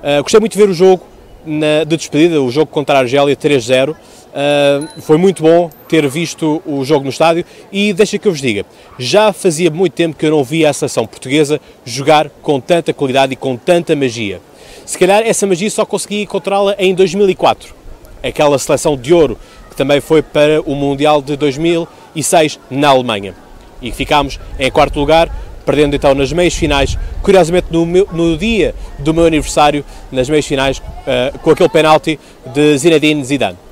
uh, 0.03 0.23
gostei 0.23 0.41
muito 0.41 0.53
de 0.53 0.59
ver 0.59 0.71
o 0.71 0.75
jogo 0.75 1.05
na, 1.45 1.85
de 1.85 1.97
despedida, 1.99 2.41
o 2.41 2.51
jogo 2.51 2.71
contra 2.71 2.97
a 2.97 3.01
Argélia 3.01 3.37
3-0. 3.37 3.95
Uh, 4.33 4.89
foi 5.03 5.19
muito 5.19 5.43
bom 5.43 5.71
ter 5.87 6.09
visto 6.09 6.63
o 6.65 6.83
jogo 6.87 7.05
no 7.05 7.11
estádio 7.11 7.45
e 7.71 7.93
deixa 7.93 8.17
que 8.19 8.27
eu 8.27 8.33
vos 8.33 8.41
diga, 8.41 8.65
já 8.99 9.31
fazia 9.31 9.71
muito 9.71 9.93
tempo 9.93 10.17
que 10.17 10.25
eu 10.25 10.31
não 10.31 10.43
via 10.43 10.71
a 10.71 10.73
seleção 10.73 11.07
portuguesa 11.07 11.61
jogar 11.85 12.31
com 12.41 12.59
tanta 12.59 12.95
qualidade 12.95 13.35
e 13.35 13.37
com 13.37 13.59
tanta 13.59 13.95
magia. 13.95 14.41
Se 14.87 14.99
calhar 14.99 15.23
essa 15.23 15.47
magia 15.47 15.71
só 15.71 15.85
consegui 15.85 16.23
encontrá-la 16.23 16.75
em 16.79 16.95
2004, 16.95 17.75
aquela 18.23 18.59
seleção 18.59 18.97
de 18.97 19.13
ouro 19.13 19.39
que 19.69 19.77
também 19.77 20.01
foi 20.01 20.23
para 20.23 20.63
o 20.63 20.75
Mundial 20.75 21.21
de 21.21 21.37
2006 21.37 22.59
na 22.71 22.89
Alemanha. 22.89 23.35
E 23.83 23.93
ficámos 23.93 24.41
em 24.59 24.71
quarto 24.71 24.99
lugar, 24.99 25.31
perdendo 25.67 25.95
então 25.95 26.15
nas 26.15 26.33
meias 26.33 26.55
finais, 26.55 26.97
curiosamente 27.23 27.67
no, 27.71 27.85
meu, 27.85 28.09
no 28.13 28.37
dia 28.37 28.75
do 28.99 29.13
meu 29.13 29.27
aniversário, 29.27 29.85
nas 30.11 30.29
meias 30.29 30.47
finais, 30.47 30.79
uh, 30.79 31.39
com 31.41 31.51
aquele 31.51 31.69
penalti 31.69 32.19
de 32.47 32.79
Zinedine 32.79 33.25
Zidane. 33.25 33.72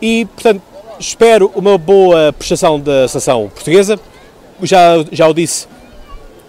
E, 0.00 0.24
portanto, 0.26 0.62
espero 0.98 1.50
uma 1.54 1.76
boa 1.76 2.32
prestação 2.32 2.78
da 2.78 3.08
seleção 3.08 3.48
portuguesa. 3.48 3.98
Já, 4.62 5.04
já 5.12 5.28
o 5.28 5.34
disse 5.34 5.66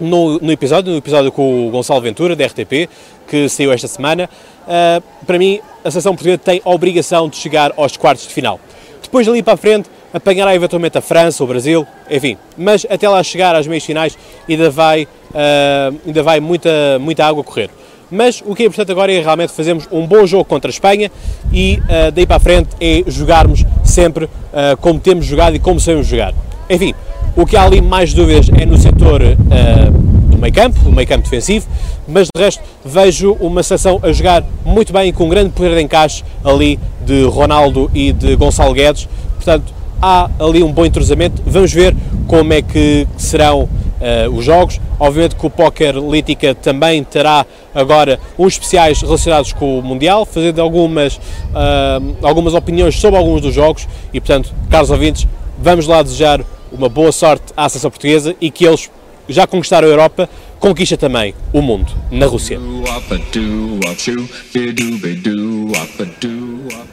no, 0.00 0.38
no, 0.38 0.50
episódio, 0.50 0.90
no 0.90 0.98
episódio 0.98 1.30
com 1.30 1.68
o 1.68 1.70
Gonçalo 1.70 2.00
Ventura, 2.00 2.34
da 2.34 2.46
RTP, 2.46 2.88
que 3.28 3.48
saiu 3.48 3.72
esta 3.72 3.86
semana, 3.86 4.28
uh, 4.62 5.24
para 5.26 5.38
mim 5.38 5.60
a 5.84 5.90
seleção 5.90 6.14
portuguesa 6.14 6.38
tem 6.38 6.60
a 6.64 6.70
obrigação 6.70 7.28
de 7.28 7.36
chegar 7.36 7.72
aos 7.76 7.96
quartos 7.96 8.26
de 8.26 8.34
final. 8.34 8.58
Depois 9.02 9.26
dali 9.26 9.42
para 9.42 9.54
a 9.54 9.56
frente 9.56 9.88
apanhará 10.12 10.54
eventualmente 10.54 10.98
a 10.98 11.00
França, 11.00 11.44
o 11.44 11.46
Brasil, 11.46 11.86
enfim, 12.10 12.36
mas 12.56 12.84
até 12.90 13.08
lá 13.08 13.22
chegar 13.22 13.54
às 13.54 13.66
meias 13.66 13.84
finais 13.84 14.18
ainda 14.48 14.70
vai, 14.70 15.04
uh, 15.04 16.00
ainda 16.06 16.22
vai 16.22 16.40
muita, 16.40 16.98
muita 16.98 17.24
água 17.24 17.44
correr. 17.44 17.70
Mas 18.10 18.42
o 18.44 18.54
que 18.54 18.64
é 18.64 18.66
importante 18.66 18.90
agora 18.90 19.12
é 19.12 19.20
realmente 19.20 19.52
fazermos 19.52 19.86
um 19.92 20.06
bom 20.06 20.26
jogo 20.26 20.44
contra 20.44 20.68
a 20.68 20.72
Espanha 20.72 21.10
e 21.52 21.80
uh, 21.84 22.10
daí 22.12 22.26
para 22.26 22.36
a 22.36 22.40
frente 22.40 22.70
é 22.80 23.04
jogarmos 23.06 23.64
sempre 23.84 24.24
uh, 24.24 24.76
como 24.80 24.98
temos 24.98 25.26
jogado 25.26 25.54
e 25.54 25.58
como 25.58 25.78
sabemos 25.78 26.08
jogar. 26.08 26.34
Enfim, 26.68 26.94
o 27.36 27.46
que 27.46 27.56
há 27.56 27.62
ali 27.62 27.80
mais 27.80 28.12
dúvidas 28.12 28.48
é 28.58 28.66
no 28.66 28.76
setor 28.76 29.22
uh, 29.22 29.90
do 30.28 30.38
meio 30.38 30.52
campo, 30.52 30.80
do 30.80 30.92
meio 30.92 31.06
campo 31.06 31.22
defensivo, 31.22 31.66
mas 32.08 32.26
de 32.34 32.42
resto 32.42 32.62
vejo 32.84 33.36
uma 33.40 33.62
seleção 33.62 34.00
a 34.02 34.12
jogar 34.12 34.44
muito 34.64 34.92
bem 34.92 35.12
com 35.12 35.24
um 35.24 35.28
grande 35.28 35.50
poder 35.50 35.76
de 35.76 35.82
encaixe 35.82 36.24
ali 36.44 36.78
de 37.04 37.22
Ronaldo 37.24 37.90
e 37.94 38.12
de 38.12 38.34
Gonçalo 38.34 38.74
Guedes. 38.74 39.08
Portanto, 39.36 39.72
há 40.02 40.28
ali 40.38 40.62
um 40.62 40.72
bom 40.72 40.84
entrosamento. 40.84 41.42
Vamos 41.46 41.72
ver 41.72 41.94
como 42.26 42.52
é 42.52 42.62
que 42.62 43.06
serão 43.16 43.68
uh, 44.00 44.30
os 44.34 44.44
jogos. 44.44 44.80
Obviamente 44.98 45.36
que 45.36 45.46
o 45.46 45.50
Póquer 45.50 45.94
Lítica 45.96 46.54
também 46.54 47.02
terá 47.04 47.46
agora 47.74 48.18
uns 48.38 48.54
especiais 48.54 49.00
relacionados 49.00 49.52
com 49.52 49.78
o 49.78 49.82
Mundial, 49.82 50.24
fazendo 50.24 50.60
algumas, 50.60 51.16
uh, 51.16 52.16
algumas 52.22 52.54
opiniões 52.54 52.98
sobre 52.98 53.18
alguns 53.18 53.40
dos 53.40 53.54
jogos 53.54 53.86
e, 54.12 54.20
portanto, 54.20 54.52
caros 54.68 54.90
ouvintes, 54.90 55.26
vamos 55.58 55.86
lá 55.86 56.02
desejar 56.02 56.40
uma 56.72 56.88
boa 56.88 57.12
sorte 57.12 57.52
à 57.56 57.68
seleção 57.68 57.90
portuguesa 57.90 58.34
e 58.40 58.50
que 58.50 58.64
eles 58.64 58.90
já 59.28 59.46
conquistaram 59.46 59.86
a 59.86 59.90
Europa, 59.90 60.28
conquista 60.58 60.96
também 60.96 61.34
o 61.52 61.62
mundo 61.62 61.92
na 62.10 62.26
Rússia. 62.26 62.58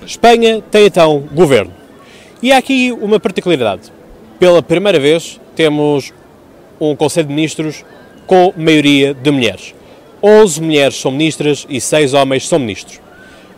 Espanha 0.05 0.61
tem 0.71 0.85
então 0.85 1.23
governo. 1.33 1.73
E 2.41 2.51
há 2.51 2.57
aqui 2.57 2.91
uma 2.91 3.19
particularidade. 3.19 3.91
Pela 4.39 4.61
primeira 4.61 4.99
vez 4.99 5.39
temos 5.55 6.13
um 6.79 6.95
Conselho 6.95 7.27
de 7.27 7.33
Ministros 7.33 7.83
com 8.25 8.53
maioria 8.57 9.13
de 9.13 9.31
mulheres. 9.31 9.73
11 10.21 10.61
mulheres 10.61 10.95
são 10.95 11.11
ministras 11.11 11.65
e 11.69 11.79
6 11.79 12.13
homens 12.13 12.47
são 12.47 12.59
ministros. 12.59 12.99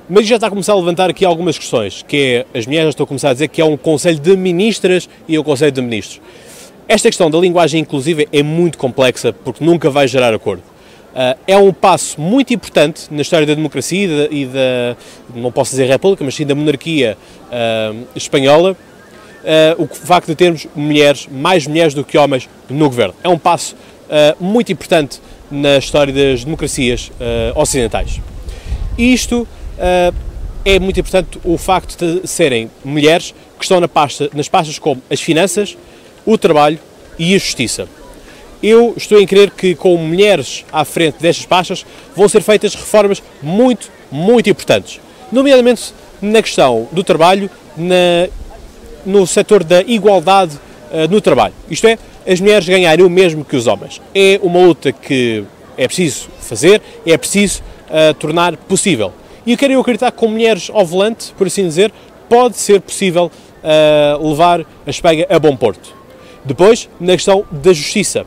Mas 0.10 0.28
já 0.28 0.36
está 0.36 0.48
a 0.48 0.50
começar 0.50 0.74
a 0.74 0.76
levantar 0.76 1.10
aqui 1.10 1.24
algumas 1.24 1.58
questões, 1.58 2.04
que 2.08 2.46
é, 2.54 2.58
as 2.58 2.66
mulheres 2.66 2.86
já 2.86 2.90
estão 2.90 3.04
a 3.04 3.08
começar 3.08 3.30
a 3.30 3.34
dizer 3.34 3.48
que 3.48 3.62
é 3.62 3.66
um 3.66 3.78
Conselho 3.78 4.20
de 4.20 4.36
Ministras 4.36 5.08
e 5.28 5.38
um 5.38 5.44
Conselho 5.44 5.72
de 5.72 5.82
Ministros. 5.82 6.22
Esta 6.88 7.10
questão 7.10 7.30
da 7.30 7.38
linguagem 7.38 7.82
inclusiva 7.82 8.24
é 8.34 8.42
muito 8.42 8.78
complexa 8.78 9.32
porque 9.32 9.64
nunca 9.64 9.90
vai 9.90 10.08
gerar 10.08 10.34
acordo. 10.34 10.64
Uh, 11.10 11.38
é 11.48 11.58
um 11.58 11.72
passo 11.72 12.20
muito 12.20 12.54
importante 12.54 13.08
na 13.12 13.22
história 13.22 13.46
da 13.46 13.54
democracia 13.54 14.06
e 14.06 14.08
da, 14.08 14.36
e 14.36 14.46
da 14.46 14.98
não 15.36 15.52
posso 15.52 15.72
dizer 15.72 15.86
república, 15.86 16.24
mas 16.24 16.36
sim 16.36 16.46
da 16.46 16.56
monarquia 16.56 17.18
uh, 17.46 18.08
espanhola, 18.16 18.76
uh, 19.44 19.84
o 19.84 19.88
facto 19.88 20.28
de 20.28 20.36
termos 20.36 20.68
mulheres, 20.76 21.28
mais 21.32 21.68
mulheres 21.68 21.94
do 21.94 22.04
que 22.04 22.18
homens 22.18 22.50
no 22.70 22.90
governo. 22.90 23.14
É 23.24 23.30
um 23.30 23.38
passo 23.38 23.76
uh, 23.76 24.44
muito 24.44 24.72
importante 24.72 25.22
na 25.50 25.78
história 25.78 26.14
das 26.14 26.44
democracias 26.44 27.12
uh, 27.20 27.60
ocidentais. 27.60 28.22
Isto 28.98 29.48
é 30.66 30.78
muito 30.78 31.00
importante 31.00 31.40
o 31.42 31.58
facto 31.58 31.98
de 31.98 32.28
serem 32.28 32.70
mulheres 32.84 33.34
que 33.58 33.64
estão 33.64 33.80
na 33.80 33.88
pasta, 33.88 34.30
nas 34.34 34.50
pastas 34.50 34.78
como 34.78 35.02
as 35.10 35.22
finanças, 35.22 35.78
o 36.26 36.38
trabalho 36.38 36.78
e 37.18 37.34
a 37.34 37.38
justiça. 37.38 37.88
Eu 38.62 38.94
estou 38.98 39.22
em 39.22 39.26
crer 39.26 39.52
que 39.52 39.74
com 39.74 39.96
mulheres 39.96 40.66
à 40.70 40.84
frente 40.84 41.16
destas 41.22 41.46
pastas 41.46 41.86
vão 42.14 42.28
ser 42.28 42.42
feitas 42.42 42.76
reformas 42.76 43.24
muito, 43.42 43.90
muito 44.12 44.50
importantes, 44.50 45.00
nomeadamente 45.32 45.94
na 46.22 46.42
questão 46.42 46.90
do 46.92 47.06
trabalho, 47.06 47.50
na 47.78 48.28
no 49.06 49.26
setor 49.26 49.64
da 49.64 49.82
igualdade 49.82 50.56
uh, 50.92 51.12
no 51.12 51.22
trabalho. 51.22 51.54
Isto 51.70 51.88
é, 51.88 51.98
as 52.28 52.40
mulheres 52.40 52.68
ganharem 52.68 53.06
o 53.06 53.10
mesmo 53.10 53.44
que 53.44 53.56
os 53.56 53.68
homens. 53.68 54.02
É 54.14 54.40
uma 54.44 54.60
luta 54.60 54.92
que 54.92 55.44
é 55.78 55.88
preciso 55.88 56.30
fazer, 56.40 56.82
é 57.06 57.18
preciso 57.18 57.62
uh, 57.90 58.14
tornar 58.16 58.56
possível. 58.58 59.14
E 59.46 59.52
eu 59.52 59.58
quero 59.58 59.80
acreditar 59.80 60.12
que 60.12 60.18
com 60.18 60.28
mulheres 60.28 60.70
ao 60.74 60.86
volante, 60.86 61.34
por 61.38 61.48
assim 61.48 61.64
dizer, 61.64 61.92
pode 62.28 62.58
ser 62.58 62.82
possível 62.82 63.32
uh, 63.64 64.30
levar 64.30 64.62
a 64.62 64.90
Espanha 64.90 65.26
a 65.30 65.40
bom 65.40 65.56
porto. 65.56 65.96
Depois, 66.44 66.90
na 67.00 67.14
questão 67.14 67.46
da 67.52 67.74
justiça. 67.74 68.26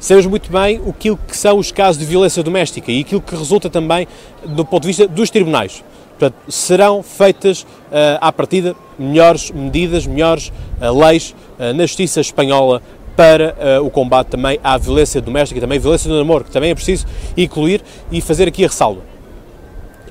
Sabemos 0.00 0.26
muito 0.26 0.52
bem 0.52 0.80
o 0.84 0.92
que 0.92 1.16
são 1.36 1.58
os 1.58 1.72
casos 1.72 1.98
de 1.98 2.06
violência 2.06 2.40
doméstica 2.40 2.92
e 2.92 3.00
aquilo 3.00 3.20
que 3.20 3.34
resulta 3.34 3.68
também 3.68 4.06
do 4.44 4.64
ponto 4.64 4.82
de 4.82 4.88
vista 4.88 5.08
dos 5.08 5.28
tribunais. 5.28 5.82
Portanto, 6.18 6.34
serão 6.48 7.00
feitas 7.00 7.62
uh, 7.62 8.18
à 8.20 8.32
partida 8.32 8.74
melhores 8.98 9.52
medidas, 9.52 10.04
melhores 10.04 10.48
uh, 10.80 10.98
leis 10.98 11.34
uh, 11.58 11.72
na 11.72 11.86
justiça 11.86 12.20
espanhola 12.20 12.82
para 13.16 13.80
uh, 13.80 13.86
o 13.86 13.90
combate 13.90 14.28
também 14.28 14.58
à 14.62 14.76
violência 14.76 15.20
doméstica 15.20 15.58
e 15.58 15.60
também 15.60 15.78
à 15.78 15.80
violência 15.80 16.10
do 16.10 16.16
namoro, 16.16 16.44
que 16.44 16.50
também 16.50 16.70
é 16.70 16.74
preciso 16.74 17.06
incluir 17.36 17.82
e 18.10 18.20
fazer 18.20 18.48
aqui 18.48 18.64
a 18.64 18.68
ressalva. 18.68 19.00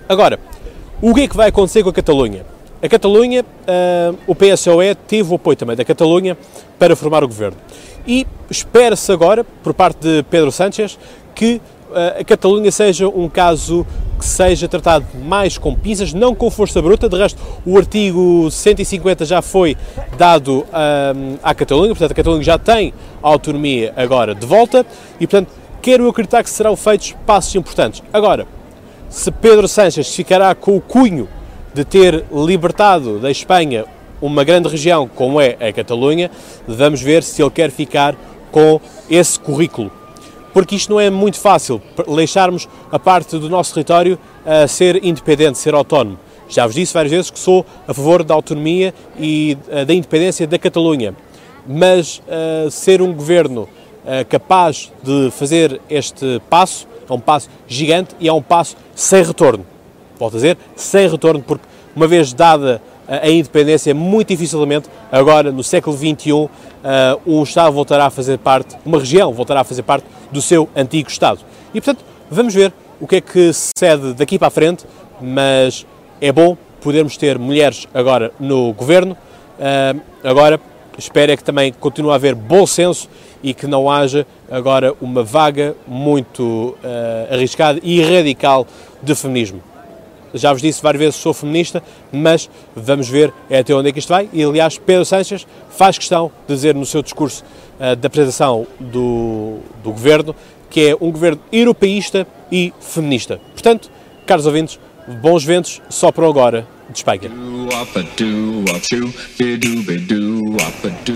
Agora, 0.08 0.40
o 1.02 1.14
que 1.14 1.22
é 1.22 1.28
que 1.28 1.36
vai 1.36 1.50
acontecer 1.50 1.84
com 1.84 1.90
a 1.90 1.94
Catalunha? 1.94 2.46
A 2.82 2.88
Catalunha, 2.88 3.44
o 4.26 4.36
PSOE 4.36 4.96
teve 4.96 5.32
o 5.32 5.36
apoio 5.36 5.58
também 5.58 5.76
da 5.76 5.84
Catalunha 5.84 6.38
para 6.80 6.96
formar 6.96 7.24
o 7.24 7.28
governo. 7.28 7.58
E 8.08 8.26
espera-se 8.50 9.12
agora, 9.12 9.44
por 9.44 9.74
parte 9.74 10.00
de 10.00 10.24
Pedro 10.24 10.52
Sánchez, 10.52 10.98
que 11.36 11.60
a 12.20 12.24
Catalunha 12.24 12.72
seja 12.72 13.08
um 13.08 13.30
caso 13.30 13.86
que 14.18 14.26
seja 14.26 14.68
tratado 14.68 15.06
mais 15.24 15.58
com 15.58 15.76
pinças, 15.76 16.14
não 16.14 16.34
com 16.34 16.50
força 16.50 16.82
bruta. 16.82 17.08
De 17.08 17.18
resto, 17.18 17.42
o 17.66 17.78
artigo 17.78 18.50
150 18.50 19.26
já 19.26 19.42
foi 19.42 19.78
dado 20.18 20.66
um, 20.66 21.38
à 21.44 21.54
Catalunha, 21.54 21.90
portanto, 21.90 22.12
a 22.12 22.16
Catalunha 22.16 22.44
já 22.44 22.58
tem 22.58 22.94
a 23.22 23.28
autonomia 23.28 23.94
agora 23.96 24.34
de 24.34 24.46
volta 24.46 24.86
e, 25.20 25.28
portanto, 25.28 25.52
quero 25.82 26.08
acreditar 26.10 26.44
que 26.44 26.50
serão 26.50 26.76
feitos 26.76 27.16
passos 27.26 27.54
importantes. 27.56 28.04
Agora, 28.12 28.48
se 29.10 29.32
Pedro 29.32 29.68
Sánchez 29.68 30.14
ficará 30.14 30.54
com 30.56 30.76
o 30.76 30.82
cunho 30.82 31.30
de 31.74 31.86
ter 31.86 32.26
libertado 32.32 33.20
da 33.20 33.30
Espanha 33.30 33.86
uma 34.22 34.44
grande 34.44 34.68
região 34.68 35.08
como 35.08 35.40
é 35.40 35.56
a 35.60 35.72
Catalunha, 35.72 36.32
vamos 36.68 37.02
ver 37.02 37.24
se 37.24 37.42
ele 37.42 37.52
quer 37.52 37.70
ficar 37.70 38.16
com 38.52 38.82
esse 39.10 39.40
currículo 39.40 39.92
porque 40.54 40.76
isto 40.76 40.92
não 40.92 41.00
é 41.00 41.10
muito 41.10 41.40
fácil, 41.40 41.82
deixarmos 42.16 42.68
a 42.92 42.98
parte 42.98 43.38
do 43.38 43.50
nosso 43.50 43.74
território 43.74 44.18
uh, 44.46 44.68
ser 44.68 45.04
independente, 45.04 45.58
ser 45.58 45.74
autónomo. 45.74 46.18
Já 46.50 46.66
vos 46.66 46.76
disse 46.76 46.94
várias 46.94 47.12
vezes 47.12 47.32
que 47.32 47.40
sou 47.40 47.66
a 47.88 47.94
favor 47.94 48.24
da 48.24 48.34
autonomia 48.34 48.94
e 49.20 49.58
uh, 49.68 49.86
da 49.86 49.94
independência 49.94 50.48
da 50.48 50.58
Catalunha, 50.58 51.16
mas 51.68 52.22
uh, 52.28 52.72
ser 52.72 53.02
um 53.02 53.14
governo 53.14 53.68
capaz 54.30 54.90
de 55.04 55.30
fazer 55.32 55.82
este 55.90 56.42
passo 56.50 56.88
é 57.10 57.14
um 57.14 57.20
passo 57.20 57.50
gigante 57.68 58.16
e 58.22 58.30
é 58.30 58.32
um 58.32 58.42
passo 58.42 58.78
sem 58.96 59.22
retorno. 59.22 59.66
Volto 60.18 60.36
a 60.36 60.38
dizer, 60.38 60.58
sem 60.78 61.10
retorno, 61.10 61.44
porque 61.46 61.66
uma 61.94 62.08
vez 62.08 62.32
dada 62.32 62.82
a 63.08 63.30
independência, 63.30 63.94
muito 63.94 64.28
dificilmente, 64.28 64.90
agora 65.12 65.52
no 65.52 65.64
século 65.64 65.96
XXI, 65.96 66.50
um 67.26 67.44
Estado 67.44 67.72
voltará 67.72 68.08
a 68.08 68.10
fazer 68.10 68.38
parte, 68.38 68.76
uma 68.86 69.00
região 69.00 69.32
voltará 69.34 69.62
a 69.62 69.64
fazer 69.64 69.84
parte 69.84 70.06
do 70.32 70.42
seu 70.42 70.68
antigo 70.76 71.10
Estado. 71.10 71.40
E, 71.74 71.82
portanto, 71.82 72.04
vamos 72.30 72.54
ver 72.54 72.74
o 73.00 73.08
que 73.08 73.18
é 73.18 73.22
que 73.22 73.52
sucede 73.54 74.14
daqui 74.14 74.38
para 74.38 74.48
a 74.48 74.52
frente, 74.52 74.86
mas 75.22 75.86
é 76.20 76.32
bom 76.32 76.58
podermos 76.82 77.18
ter 77.18 77.38
mulheres 77.38 77.88
agora 77.94 78.32
no 78.40 78.74
governo. 78.74 79.16
Uh, 79.60 80.02
agora, 80.24 80.60
espero 80.98 81.32
é 81.32 81.38
que 81.38 81.44
também 81.44 81.74
continue 81.74 82.12
a 82.12 82.16
haver 82.16 82.36
bom 82.36 82.66
senso 82.66 83.10
e 83.44 83.54
que 83.54 83.68
não 83.68 83.90
haja 83.90 84.26
agora 84.50 84.94
uma 85.02 85.24
vaga 85.24 85.76
muito 85.88 86.78
uh, 86.84 87.34
arriscada 87.34 87.80
e 87.84 88.02
radical 88.02 88.66
de 89.02 89.14
feminismo. 89.16 89.62
Já 90.34 90.52
vos 90.54 90.62
disse 90.62 90.82
várias 90.82 91.00
vezes 91.00 91.16
sou 91.16 91.34
feminista, 91.34 91.82
mas 92.12 92.50
vamos 92.76 93.08
ver 93.08 93.34
até 93.50 93.74
onde 93.74 93.90
é 93.90 93.92
que 93.92 94.00
isto 94.00 94.10
vai. 94.10 94.30
E 94.34 94.44
aliás, 94.44 94.78
Pedro 94.78 95.06
Sanches 95.06 95.48
faz 95.70 95.98
questão 95.98 96.32
de 96.48 96.54
dizer 96.54 96.76
no 96.76 96.86
seu 96.86 97.02
discurso 97.02 97.44
uh, 97.80 97.96
da 97.96 98.08
apresentação 98.08 98.68
do, 98.80 99.60
do 99.84 99.92
governo 99.92 100.36
que 100.70 100.90
é 100.90 100.96
um 101.00 101.12
governo 101.12 101.40
europeísta 101.52 102.28
e 102.52 102.74
feminista. 102.80 103.40
Portanto, 103.54 103.90
caros 104.26 104.46
ouvintes, 104.46 104.80
bons 105.22 105.44
ventos 105.44 105.82
só 105.90 106.12
para 106.12 106.28
agora 106.28 106.68
de. 106.90 107.04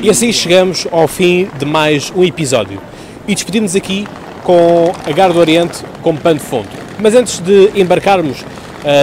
E 0.01 0.09
assim 0.09 0.31
chegamos 0.31 0.87
ao 0.91 1.07
fim 1.07 1.49
de 1.57 1.65
mais 1.65 2.11
um 2.15 2.23
episódio. 2.23 2.81
E 3.27 3.35
despedimos 3.35 3.75
aqui 3.75 4.07
com 4.43 4.91
a 5.05 5.11
Gar 5.11 5.31
do 5.31 5.39
Oriente 5.39 5.83
como 6.01 6.19
pano 6.19 6.39
de 6.39 6.45
fundo. 6.45 6.67
Mas 6.99 7.15
antes 7.15 7.39
de 7.39 7.71
embarcarmos 7.75 8.43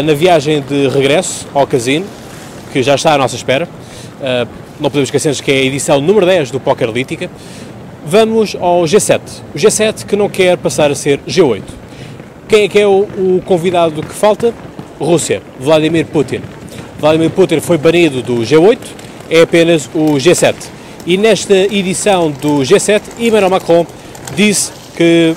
na 0.05 0.15
viagem 0.15 0.61
de 0.61 0.89
regresso 0.89 1.47
ao 1.55 1.67
casino, 1.67 2.07
que 2.73 2.83
já 2.83 2.95
está 2.95 3.15
à 3.15 3.19
nossa 3.19 3.37
espera, 3.37 3.67
uh, 3.67 4.49
não 4.81 4.91
podemos 4.91 5.09
esquecer 5.09 5.35
que 5.43 5.51
é 5.51 5.55
a 5.55 5.63
edição 5.63 6.01
número 6.01 6.27
10 6.27 6.51
do 6.51 6.61
Poker 6.61 6.91
Lítica, 6.91 7.31
vamos 8.07 8.57
ao 8.59 8.83
G7. 8.83 9.21
O 9.55 9.59
G7 9.59 10.07
que 10.07 10.17
não 10.17 10.29
quer 10.29 10.57
passar 10.57 10.91
a 10.91 10.95
ser 10.95 11.19
G8. 11.27 11.63
Quem 12.49 12.65
é 12.65 12.69
que 12.69 12.79
é 12.79 12.87
o, 12.87 13.01
o 13.01 13.43
convidado 13.45 14.03
que 14.03 14.15
falta? 14.15 14.55
Rússia, 14.99 15.43
Vladimir 15.61 16.07
Putin. 16.07 16.41
Vladimir 16.99 17.31
Putin 17.31 17.61
foi 17.61 17.79
banido 17.79 18.23
do 18.23 18.37
G8, 18.37 18.79
é 19.31 19.43
apenas 19.43 19.89
o 19.95 20.15
G7. 20.15 20.55
E 21.07 21.17
nesta 21.17 21.55
edição 21.55 22.31
do 22.31 22.59
G7, 22.59 23.03
Emmanuel 23.19 23.51
Macron 23.51 23.87
disse 24.35 24.73
que 24.97 25.35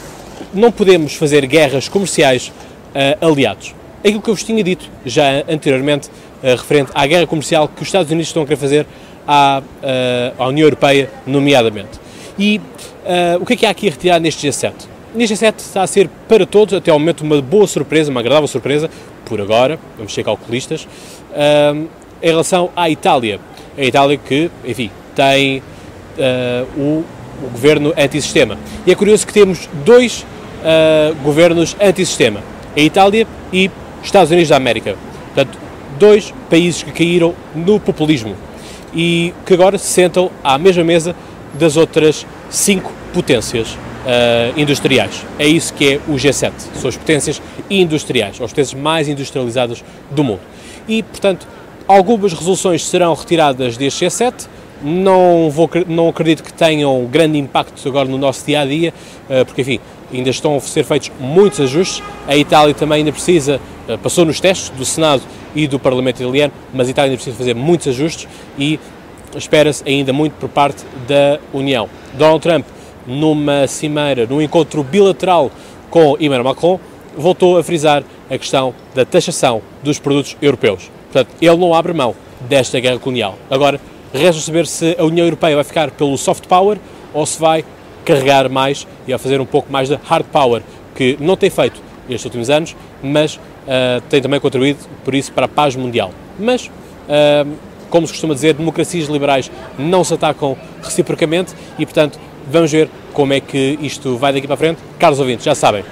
não 0.54 0.72
podemos 0.72 1.14
fazer 1.16 1.46
guerras 1.46 1.88
comerciais 1.88 2.52
uh, 2.96 3.26
aliados. 3.26 3.81
Aquilo 4.04 4.22
que 4.22 4.30
eu 4.30 4.36
vos 4.36 4.44
tinha 4.44 4.64
dito 4.64 4.90
já 5.06 5.44
anteriormente, 5.48 6.10
uh, 6.10 6.56
referente 6.58 6.92
à 6.96 7.06
guerra 7.06 7.28
comercial 7.28 7.68
que 7.68 7.84
os 7.84 7.88
Estados 7.88 8.12
Unidos 8.12 8.30
estão 8.30 8.42
a 8.42 8.46
querer 8.46 8.58
fazer 8.58 8.88
à, 9.28 9.62
uh, 9.62 10.44
à 10.44 10.48
União 10.48 10.66
Europeia, 10.66 11.10
nomeadamente. 11.26 12.00
E 12.38 12.60
o 13.40 13.46
que 13.46 13.54
é 13.54 13.56
que 13.56 13.66
há 13.66 13.70
aqui 13.70 13.88
a 13.88 13.92
retirar 13.92 14.20
neste 14.20 14.48
G7? 14.48 14.74
Neste 15.14 15.36
G7 15.36 15.54
está 15.58 15.84
a 15.84 15.88
ser 15.88 16.10
para 16.28 16.46
todos, 16.46 16.74
até 16.74 16.90
ao 16.90 16.98
momento, 16.98 17.22
uma 17.22 17.42
boa 17.42 17.68
surpresa, 17.68 18.10
uma 18.10 18.20
agradável 18.20 18.48
surpresa, 18.48 18.90
por 19.26 19.42
agora, 19.42 19.78
vamos 19.98 20.14
ser 20.14 20.24
calculistas, 20.24 20.88
em 22.22 22.28
relação 22.28 22.70
à 22.76 22.90
Itália. 22.90 23.40
A 23.78 23.84
Itália 23.84 24.18
que, 24.18 24.50
enfim, 24.66 24.90
tem 25.14 25.62
o, 26.78 27.04
o 27.44 27.50
governo 27.52 27.94
antissistema. 27.98 28.58
E 28.86 28.92
é 28.92 28.96
curioso 28.96 29.28
que 29.28 29.34
temos 29.34 29.68
dois 29.86 30.26
governos 31.24 31.76
antissistema, 31.82 32.42
a 32.76 32.80
Itália 32.80 33.28
e 33.52 33.70
Estados 34.04 34.32
Unidos 34.32 34.50
da 34.50 34.58
América. 34.58 34.96
Portanto, 35.34 35.58
dois 35.98 36.34
países 36.50 36.84
que 36.84 36.92
caíram 36.92 37.34
no 37.56 37.80
populismo 37.80 38.36
e 38.94 39.34
que 39.46 39.54
agora 39.54 39.78
se 39.78 39.88
sentam 39.88 40.30
à 40.44 40.58
mesma 40.58 40.84
mesa 40.84 41.16
das 41.54 41.78
outras 41.78 42.26
cinco 42.50 42.92
potências 43.14 43.70
uh, 43.70 44.60
industriais. 44.60 45.26
É 45.38 45.48
isso 45.48 45.74
que 45.74 45.94
é 45.94 46.00
o 46.08 46.14
G7, 46.14 46.52
são 46.76 46.90
as 46.90 46.98
potências 46.98 47.42
industriais, 47.70 48.42
as 48.42 48.52
potências 48.52 48.74
mais 48.74 49.08
industrializadas 49.08 49.84
do 50.10 50.24
mundo. 50.24 50.42
E, 50.88 51.04
portanto, 51.04 51.48
algumas 51.88 52.34
resoluções 52.34 52.86
serão 52.86 53.14
retiradas 53.14 53.78
deste 53.78 54.06
G7, 54.06 54.48
não, 54.84 55.50
vou, 55.52 55.70
não 55.88 56.10
acredito 56.10 56.44
que 56.44 56.52
tenham 56.52 57.06
grande 57.06 57.38
impacto 57.38 57.88
agora 57.88 58.10
no 58.10 58.18
nosso 58.18 58.46
dia 58.46 58.62
a 58.62 58.66
dia, 58.66 58.94
uh, 59.30 59.46
porque, 59.46 59.62
enfim, 59.62 59.80
ainda 60.14 60.30
estão 60.30 60.56
a 60.56 60.60
ser 60.60 60.84
feitos 60.84 61.12
muitos 61.20 61.60
ajustes. 61.60 62.04
A 62.28 62.36
Itália 62.36 62.74
também 62.74 63.00
ainda 63.00 63.12
precisa, 63.12 63.60
eh, 63.88 63.98
passou 63.98 64.26
nos 64.26 64.40
testes 64.40 64.70
do 64.70 64.86
Senado 64.86 65.22
e 65.56 65.68
do 65.68 65.80
Parlamento 65.80 66.22
italiano, 66.22 66.54
mas 66.74 66.88
a 66.88 66.92
Itália 66.92 67.10
ainda 67.10 67.18
precisa 67.18 67.38
fazer 67.38 67.54
muitos 67.56 67.88
ajustes 67.88 68.28
e 68.58 68.80
espera-se 69.36 69.84
ainda 69.88 70.12
muito 70.12 70.34
por 70.34 70.50
parte 70.50 70.84
da 71.08 71.40
União. 71.54 71.90
Donald 72.14 72.42
Trump, 72.42 72.66
numa 73.08 73.68
cimeira, 73.68 74.26
num 74.26 74.42
encontro 74.42 74.84
bilateral 74.84 75.52
com 75.90 76.16
Emmanuel 76.20 76.44
Macron, 76.44 76.80
voltou 77.18 77.58
a 77.58 77.64
frisar 77.64 78.04
a 78.30 78.38
questão 78.38 78.74
da 78.96 79.06
taxação 79.06 79.62
dos 79.84 80.00
produtos 80.00 80.38
europeus. 80.42 80.90
Portanto, 81.12 81.36
ele 81.42 81.58
não 81.58 81.74
abre 81.74 81.94
mão 81.94 82.16
desta 82.48 82.80
guerra 82.80 83.00
colonial. 83.00 83.38
Agora, 83.50 83.80
resta 84.14 84.42
saber 84.42 84.66
se 84.66 84.96
a 84.98 85.04
União 85.04 85.26
Europeia 85.26 85.56
vai 85.56 85.64
ficar 85.64 85.92
pelo 85.92 86.18
soft 86.18 86.48
power 86.48 86.78
ou 87.14 87.26
se 87.26 87.40
vai 87.40 87.66
carregar 88.06 88.50
mais 88.50 88.88
e 89.08 89.14
a 89.14 89.18
fazer 89.18 89.40
um 89.40 89.46
pouco 89.46 89.72
mais 89.72 89.90
de 89.90 89.96
hard 90.04 90.26
power, 90.28 90.62
que 90.96 91.18
não 91.20 91.36
tem 91.36 91.50
feito 91.50 91.82
estes 92.10 92.26
últimos 92.26 92.50
anos, 92.50 92.76
mas 93.02 93.36
uh, 93.36 94.02
tem 94.10 94.22
também 94.22 94.40
contribuído, 94.40 94.80
por 95.04 95.16
isso, 95.16 95.32
para 95.32 95.46
a 95.46 95.50
paz 95.50 95.76
mundial. 95.76 96.12
Mas, 96.40 96.68
uh, 96.68 97.50
como 97.90 98.06
se 98.08 98.14
costuma 98.14 98.34
dizer, 98.34 98.54
democracias 98.54 99.08
liberais 99.08 99.52
não 99.78 100.04
se 100.04 100.14
atacam 100.14 100.58
reciprocamente 100.82 101.54
e, 101.78 101.86
portanto, 101.86 102.20
vamos 102.50 102.72
ver 102.72 102.90
como 103.14 103.34
é 103.34 103.40
que 103.40 103.78
isto 103.82 104.18
vai 104.18 104.34
daqui 104.34 104.48
para 104.48 104.56
a 104.56 104.58
frente. 104.58 104.80
Caros 104.98 105.20
ouvintes, 105.20 105.46
já 105.46 105.56
sabem, 105.56 105.84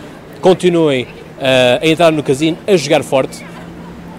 continuem 0.41 1.03
uh, 1.03 1.07
a 1.81 1.87
entrar 1.87 2.11
no 2.11 2.23
casino, 2.23 2.57
a 2.67 2.75
jogar 2.75 3.03
forte, 3.03 3.43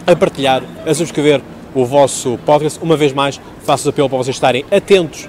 a 0.07 0.17
partilhar, 0.17 0.63
a 0.87 0.95
subscrever 0.95 1.41
o 1.75 1.85
vosso 1.85 2.39
podcast. 2.45 2.79
Uma 2.83 2.97
vez 2.97 3.13
mais, 3.13 3.41
faço 3.63 3.89
apelo 3.89 4.09
para 4.09 4.19
vocês 4.19 4.37
estarem 4.37 4.65
atentos 4.71 5.29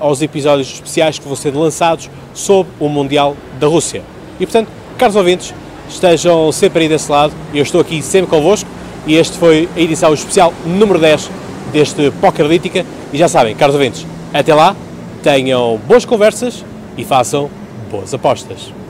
aos 0.00 0.22
episódios 0.22 0.72
especiais 0.72 1.18
que 1.18 1.26
vão 1.26 1.36
ser 1.36 1.54
lançados 1.54 2.10
sobre 2.32 2.72
o 2.78 2.88
Mundial 2.88 3.36
da 3.58 3.66
Rússia. 3.66 4.02
E 4.38 4.46
portanto, 4.46 4.68
caros 4.98 5.16
ouvintes, 5.16 5.54
estejam 5.88 6.50
sempre 6.52 6.82
aí 6.82 6.88
desse 6.88 7.10
lado, 7.10 7.32
eu 7.52 7.62
estou 7.62 7.80
aqui 7.80 8.02
sempre 8.02 8.30
convosco 8.30 8.68
e 9.06 9.14
este 9.14 9.36
foi 9.38 9.68
a 9.76 9.80
edição 9.80 10.12
especial 10.12 10.52
número 10.64 10.98
10 10.98 11.30
deste 11.72 12.10
Pokerlítica 12.20 12.84
e 13.12 13.18
já 13.18 13.28
sabem, 13.28 13.54
caros 13.54 13.74
ouvintes, 13.74 14.06
até 14.32 14.54
lá, 14.54 14.74
tenham 15.22 15.78
boas 15.86 16.04
conversas 16.04 16.64
e 16.96 17.04
façam 17.04 17.50
boas 17.90 18.12
apostas. 18.12 18.83